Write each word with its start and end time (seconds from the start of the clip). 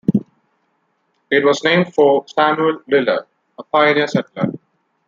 It 1.29 1.43
was 1.45 1.63
named 1.63 1.93
for 1.93 2.25
Samuel 2.27 2.79
Diller, 2.89 3.27
a 3.59 3.63
pioneer 3.63 4.07
settler. 4.07 4.51